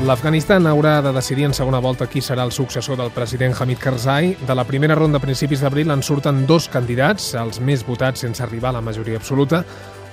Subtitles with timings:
[0.00, 4.30] L'Afganistan haurà de decidir en segona volta qui serà el successor del president Hamid Karzai.
[4.48, 8.40] De la primera ronda a principis d'abril en surten dos candidats, els més votats sense
[8.40, 9.60] arribar a la majoria absoluta,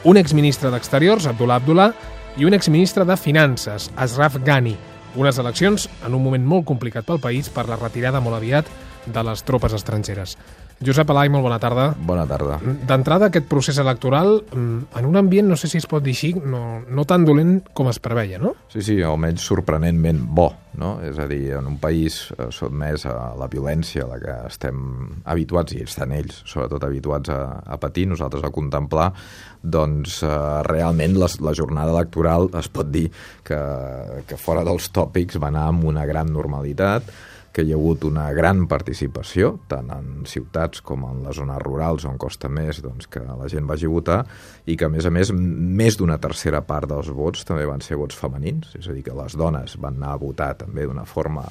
[0.04, 1.88] un exministre d'Exteriors, Abdullah Abdullah,
[2.36, 4.76] i un exministre de Finances, Ashraf Ghani.
[5.16, 8.68] Unes eleccions en un moment molt complicat pel país per la retirada molt aviat
[9.08, 10.36] de les tropes estrangeres.
[10.78, 11.88] Josep Alai, molt bona tarda.
[11.98, 12.60] Bona tarda.
[12.62, 16.34] D'entrada, aquest procés electoral, mm, en un ambient, no sé si es pot dir així,
[16.38, 18.54] no, no tan dolent com es preveia, no?
[18.70, 21.00] Sí, sí, almenys sorprenentment bo, no?
[21.02, 24.84] És a dir, en un país eh, sotmès a la violència a la que estem
[25.26, 29.08] habituats, i estan ells, sobretot habituats a, a patir, nosaltres a contemplar,
[29.64, 33.08] doncs eh, realment la, la jornada electoral es pot dir
[33.44, 33.58] que,
[34.30, 37.10] que fora dels tòpics va anar amb una gran normalitat,
[37.58, 42.06] que hi ha hagut una gran participació, tant en ciutats com en les zones rurals
[42.06, 44.18] on costa més doncs, que la gent vagi a votar
[44.70, 47.98] i que, a més a més, més d'una tercera part dels vots també van ser
[47.98, 51.48] vots femenins, és a dir, que les dones van anar a votar també d'una forma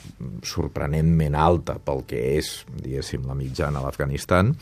[0.46, 4.54] sorprenentment alta pel que és, diguéssim, la mitjana a l'Afganistan,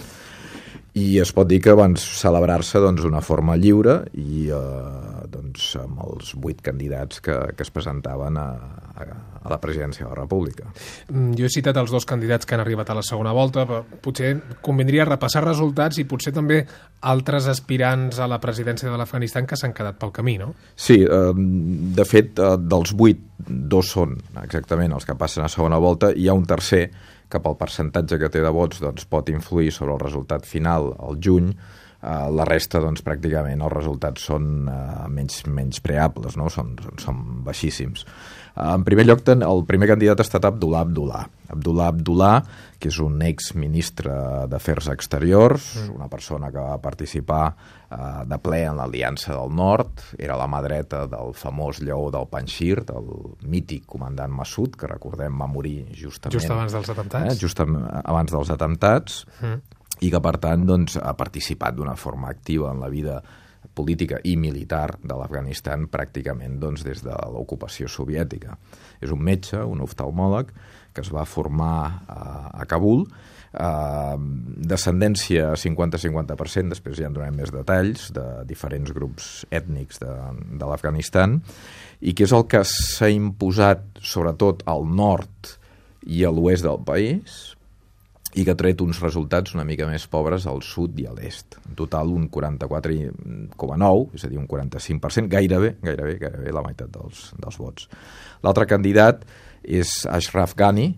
[0.94, 5.72] i es pot dir que van celebrar-se doncs, d'una doncs, forma lliure i eh, doncs,
[5.82, 8.46] amb els vuit candidats que, que es presentaven a,
[8.94, 9.06] a,
[9.42, 10.68] a la presidència de la República.
[11.10, 13.82] Mm, jo he citat els dos candidats que han arribat a la segona volta, però
[14.04, 16.60] potser convindria repassar resultats i potser també
[17.10, 20.52] altres aspirants a la presidència de l'Afganistan que s'han quedat pel camí, no?
[20.76, 24.14] Sí, eh, de fet, eh, dels vuit, dos són
[24.44, 26.86] exactament els que passen a segona volta, i hi ha un tercer
[27.30, 31.20] que pel percentatge que té de vots doncs, pot influir sobre el resultat final al
[31.22, 31.52] juny,
[32.04, 36.50] Uh, la resta, doncs, pràcticament els resultats són uh, menys, menys preables, no?
[36.52, 38.02] són, són, són baixíssims.
[38.52, 41.22] Uh, en primer lloc, el primer candidat ha estat Abdullah Abdullah.
[41.54, 42.34] Abdullah Abdullah,
[42.76, 44.12] que és un ex-ministre
[44.52, 45.94] d'Afers Exteriors, mm.
[45.96, 50.60] una persona que va participar uh, de ple en l'Aliança del Nord, era la mà
[50.66, 53.08] dreta del famós lleó del Panxir, del
[53.48, 56.36] mític comandant Massoud, que recordem va morir justament...
[56.36, 57.32] Just abans dels atemptats.
[57.32, 59.24] Eh, just abans dels atemptats.
[59.40, 63.18] Mm i que, per tant, doncs, ha participat d'una forma activa en la vida
[63.74, 68.58] política i militar de l'Afganistan pràcticament doncs, des de l'ocupació soviètica.
[69.00, 70.52] És un metge, un oftalmòleg,
[70.94, 72.26] que es va formar a,
[72.60, 74.16] a Kabul, eh,
[74.74, 80.14] descendència 50-50%, després ja en donem més detalls, de diferents grups ètnics de,
[80.54, 81.40] de l'Afganistan,
[82.04, 85.56] i que és el que s'ha imposat sobretot al nord
[86.04, 87.54] i a l'oest del país,
[88.34, 91.58] i que ha tret uns resultats una mica més pobres al sud i a l'est.
[91.68, 97.28] En total un 44,9, és a dir, un 45%, gairebé, gairebé, gairebé la meitat dels,
[97.38, 97.88] dels vots.
[98.42, 99.22] L'altre candidat
[99.62, 100.88] és Ashraf Ghani,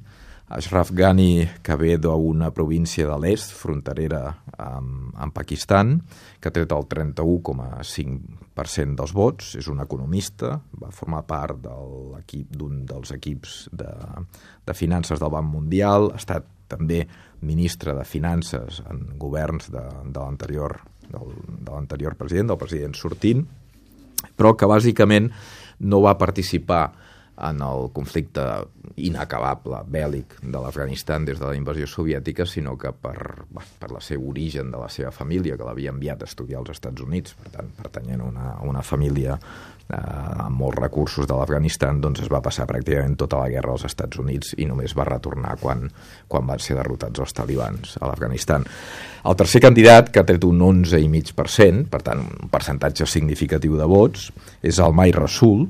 [0.49, 4.31] Ashraf Ghani, que ve d'una província de l'est, fronterera
[4.63, 5.99] amb, amb Pakistan,
[6.39, 11.75] que ha tret el 31,5% dels vots, és un economista, va formar part de
[12.55, 13.91] d'un dels equips de,
[14.65, 17.05] de finances del Banc Mundial, ha estat també
[17.47, 23.45] ministre de Finances en governs de, de l'anterior de l'anterior president, del president sortint,
[24.37, 25.31] però que bàsicament
[25.87, 26.89] no va participar
[27.37, 28.43] en el conflicte
[28.97, 34.25] inacabable bèl·lic de l'Afganistan des de la invasió soviètica, sinó que per, per la seu
[34.31, 37.73] origen de la seva família, que l'havia enviat a estudiar als Estats Units, per tant,
[37.77, 39.99] pertanyent a una, una família eh,
[40.47, 44.23] amb molts recursos de l'Afganistan, doncs es va passar pràcticament tota la guerra als Estats
[44.23, 45.85] Units i només va retornar quan,
[46.29, 48.65] quan van ser derrotats els talibans a l'Afganistan.
[49.27, 54.31] El tercer candidat, que ha tret un 11,5%, per tant, un percentatge significatiu de vots,
[54.63, 55.67] és el Mai Rasul,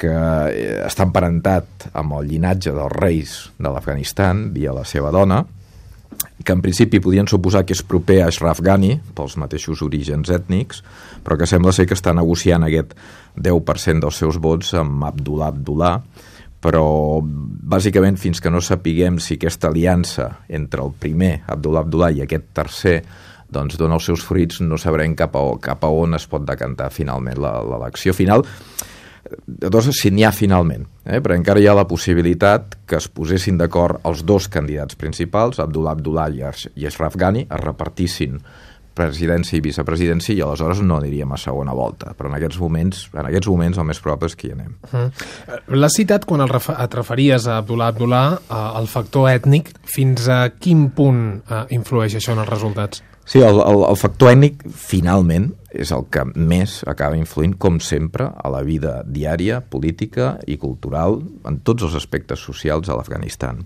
[0.00, 5.44] que eh, està emparentat amb el llinatge dels reis de l'Afganistan via la seva dona,
[6.44, 10.82] que en principi podien suposar que és proper a Ashraf Ghani pels mateixos orígens ètnics,
[11.24, 12.94] però que sembla ser que està negociant aquest
[13.38, 15.94] 10% dels seus vots amb Abdullah Abdullah,
[16.64, 22.24] però bàsicament fins que no sapiguem si aquesta aliança entre el primer Abdullah Abdullah i
[22.24, 22.98] aquest tercer
[23.54, 26.90] doncs dona els seus fruits, no sabrem cap a, cap a on es pot decantar
[26.90, 28.42] finalment l'elecció final
[29.60, 31.20] Llavors, si n'hi ha finalment, eh?
[31.24, 35.96] però encara hi ha la possibilitat que es posessin d'acord els dos candidats principals, Abdullah
[35.96, 38.38] Abdullah i Ashraf Ghani, es repartissin
[38.94, 42.12] presidència i vicepresidència i aleshores no aniríem a segona volta.
[42.14, 44.76] Però en aquests moments, en aquests moments el més probable és que hi anem.
[44.84, 45.74] Uh -huh.
[45.74, 49.72] L'has citat quan el refer et referies a Abdullah Abdullah, al factor ètnic.
[49.84, 53.02] Fins a quin punt uh, influeix això en els resultats?
[53.24, 58.28] Sí, el, el, el factor ètnic, finalment, és el que més acaba influint, com sempre,
[58.28, 61.18] a la vida diària, política i cultural,
[61.48, 63.64] en tots els aspectes socials a l'Afganistan.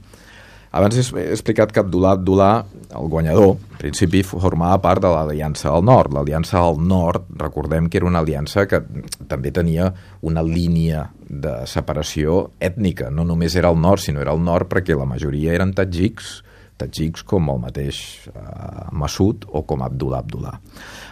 [0.78, 2.64] Abans he explicat que Abdullah Abdullah,
[3.00, 6.12] el guanyador, en principi formava part de l'Aliança del Nord.
[6.12, 8.82] L'Aliança del Nord, recordem que era una aliança que
[9.30, 9.88] també tenia
[10.20, 13.08] una línia de separació ètnica.
[13.10, 16.42] No només era el nord, sinó era el nord perquè la majoria eren tatjics,
[16.78, 20.56] tatjics com el mateix eh, Masud o com Abdullah Abdullah.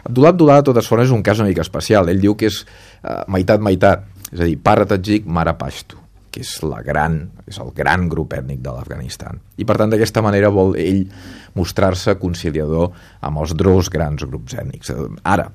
[0.06, 2.10] Abdullah Abdullah, de totes formes, és un cas una mica especial.
[2.12, 6.02] Ell diu que és eh, meitat-meitat, és a dir, pare tatjic, mare pashto
[6.36, 9.38] que és, la gran, és el gran grup ètnic de l'Afganistan.
[9.56, 11.06] I per tant, d'aquesta manera vol ell
[11.56, 12.90] mostrar-se conciliador
[13.24, 14.92] amb els dos grans grups ètnics.
[15.24, 15.48] Ara,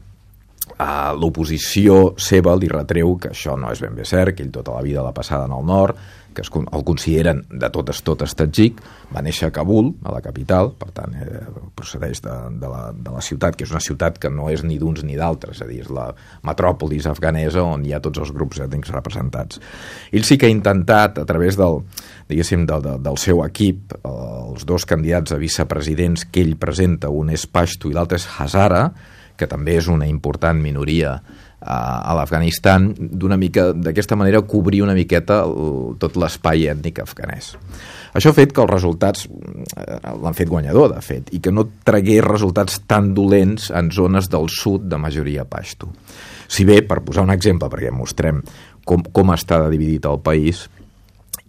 [0.72, 4.74] Uh, l'oposició seva li retreu que això no és ben bé cert, que ell tota
[4.78, 6.00] la vida l'ha passada en el nord,
[6.34, 8.80] que es, el consideren de totes totes tatjic,
[9.12, 11.42] va néixer a Kabul, a la capital, per tant eh,
[11.76, 14.80] procedeix de, de, la, de la ciutat, que és una ciutat que no és ni
[14.82, 16.08] d'uns ni d'altres, és a dir, és la
[16.48, 19.62] metròpolis afganesa on hi ha tots els grups ètnics representats.
[20.12, 21.82] Ell sí que ha intentat, a través del,
[22.32, 27.34] diguéssim, del, del, del seu equip, els dos candidats a vicepresidents que ell presenta, un
[27.36, 28.88] és Pashto i l'altre és Hazara,
[29.42, 31.18] que també és una important minoria
[31.62, 37.54] a, l'Afganistan, d'una mica, d'aquesta manera, cobrir una miqueta el, tot l'espai ètnic afganès.
[38.18, 41.68] Això ha fet que els resultats eh, l'han fet guanyador, de fet, i que no
[41.86, 45.92] tragués resultats tan dolents en zones del sud de majoria pashto.
[46.52, 48.42] Si bé, per posar un exemple, perquè mostrem
[48.86, 50.66] com, com està dividit el país,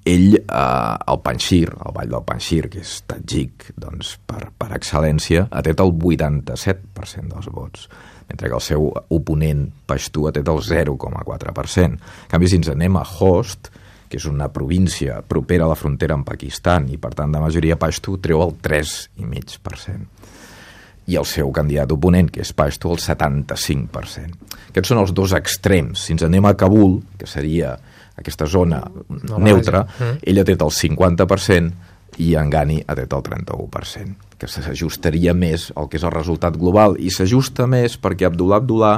[0.04, 5.46] ell, eh, el Panxir, el Vall del Panxir, que és tatjic doncs, per, per excel·lència,
[5.50, 7.86] ha tret el 87% dels vots,
[8.28, 11.84] mentre que el seu oponent Pashtu ha tret el 0,4%.
[11.86, 11.98] En
[12.30, 13.72] canvi, si ens anem a Host,
[14.08, 17.78] que és una província propera a la frontera amb Pakistan i, per tant, de majoria
[17.80, 20.22] Pashtu, treu el 3,5%
[21.10, 24.50] i el seu candidat oponent, que és Pashtu, el 75%.
[24.70, 26.06] Aquests són els dos extrems.
[26.06, 27.74] Si ens anem a Kabul, que seria
[28.18, 30.22] aquesta zona no neutra, mm.
[30.28, 35.70] ell ha tret el 50% i en Gani ha tret el 31%, que s'ajustaria més
[35.76, 38.96] al que és el resultat global, i s'ajusta més perquè Abdullah Abdullah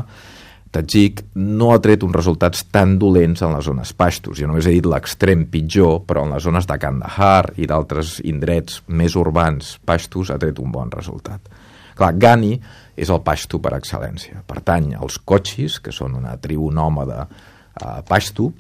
[0.74, 4.40] Tajik no ha tret uns resultats tan dolents en les zones pastos.
[4.40, 8.80] Jo només he dit l'extrem pitjor, però en les zones de Kandahar i d'altres indrets
[8.88, 11.46] més urbans pastos ha tret un bon resultat.
[11.94, 12.56] Clar, Gani
[12.98, 14.42] és el pasto per excel·lència.
[14.46, 18.50] Pertany als cochis, que són una tribu nòmada eh, pasto,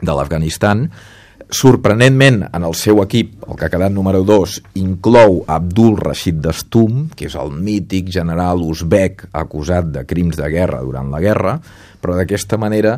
[0.00, 0.86] de l'Afganistan.
[1.50, 7.08] Sorprenentment, en el seu equip, el que ha quedat número 2, inclou Abdul Rashid Dastum,
[7.18, 11.56] que és el mític general uzbek acusat de crims de guerra durant la guerra,
[12.00, 12.94] però d'aquesta manera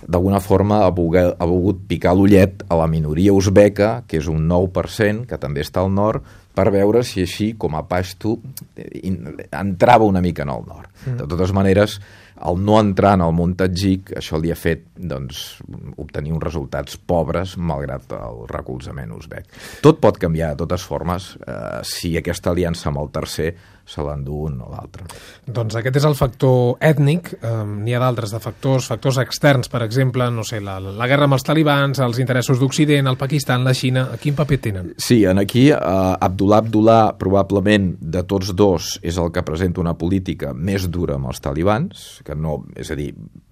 [0.00, 4.48] d'alguna forma ha volgut, ha volgut picar l'ullet a la minoria uzbeca, que és un
[4.48, 6.24] 9%, que també està al nord,
[6.56, 8.38] per veure si així, com a Pashto,
[9.52, 10.88] entrava una mica en el nord.
[11.04, 11.18] Mm.
[11.20, 12.00] De totes maneres,
[12.48, 15.60] el no entrar en el món tatjic, això li ha fet doncs,
[16.00, 19.50] obtenir uns resultats pobres malgrat el recolzament uzbek.
[19.84, 23.52] Tot pot canviar, de totes formes, eh, si aquesta aliança amb el tercer
[23.90, 25.06] se l'endú un o l'altre.
[25.46, 27.32] Doncs aquest és el factor ètnic.
[27.40, 31.26] Eh, N'hi ha d'altres de factors, factors externs, per exemple, no sé, la, la guerra
[31.26, 34.92] amb els talibans, els interessos d'Occident, el Pakistan, la Xina, quin paper tenen?
[35.00, 39.96] Sí, en aquí eh, Abdullah Abdullah, probablement de tots dos, és el que presenta una
[39.98, 43.10] política més dura amb els talibans, que no, és a dir,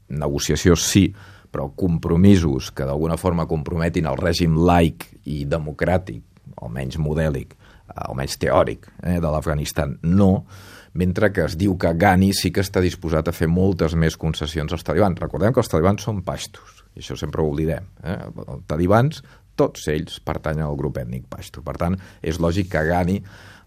[0.08, 1.08] negociació sí,
[1.50, 6.22] però compromisos que d'alguna forma comprometin el règim laic i democràtic,
[6.62, 7.54] almenys modèlic,
[7.94, 10.44] almenys teòric, eh, de l'Afganistan, no,
[10.98, 14.72] mentre que es diu que Ghani sí que està disposat a fer moltes més concessions
[14.72, 15.20] als talibans.
[15.20, 17.86] Recordem que els talibans són pastos, i això sempre ho oblidem.
[18.02, 18.18] Eh?
[18.46, 19.22] Els talibans,
[19.58, 21.64] tots ells, pertanyen al grup ètnic pashto.
[21.66, 23.18] Per tant, és lògic que Ghani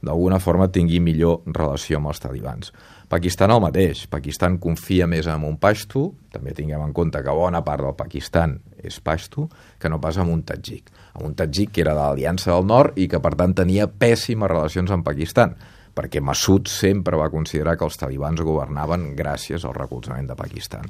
[0.01, 2.71] d'alguna forma tingui millor relació amb els talibans.
[3.11, 4.05] Pakistan el mateix.
[4.09, 8.55] Pakistan confia més en un pashto, també tinguem en compte que bona part del Pakistan
[8.81, 10.89] és pashto, que no pas amb un tatjic.
[11.13, 14.49] Amb un tatjic que era de l'Aliança del Nord i que, per tant, tenia pèssimes
[14.49, 15.55] relacions amb Pakistan
[15.91, 20.87] perquè Massoud sempre va considerar que els talibans governaven gràcies al recolzament de Pakistan.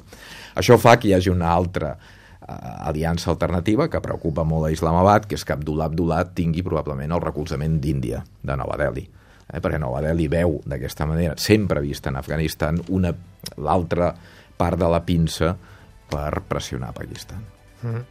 [0.54, 1.96] Això fa que hi hagi una altra
[2.42, 7.22] aliança alternativa que preocupa molt a Islamabad, que és que Abdullah Abdullah tingui probablement el
[7.22, 9.08] recolzament d'Índia, de Nova Delhi
[9.52, 13.12] eh, perquè Nova Delhi veu d'aquesta manera, sempre vista en Afganistan, una
[13.62, 14.12] l'altra
[14.56, 15.54] part de la pinça
[16.12, 17.42] per pressionar Pakistan.
[17.82, 18.04] Mm -hmm.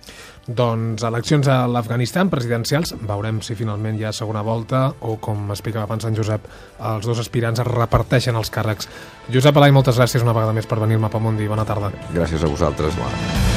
[0.47, 5.83] Doncs eleccions a l'Afganistan presidencials, veurem si finalment hi ha segona volta o, com explicava
[5.83, 6.41] abans en Josep,
[6.79, 8.89] els dos aspirants es reparteixen els càrrecs.
[9.31, 11.47] Josep Alai, moltes gràcies una vegada més per venir al Mapamundi.
[11.47, 11.91] Bona tarda.
[12.13, 12.95] Gràcies a vosaltres.
[12.97, 13.50] Bona.